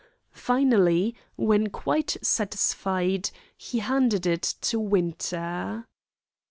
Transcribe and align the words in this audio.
Finally, 0.33 1.13
when 1.35 1.69
quite 1.69 2.17
satisfied, 2.23 3.29
he 3.55 3.77
handed 3.77 4.25
it 4.25 4.41
to 4.59 4.79
Winter. 4.79 5.85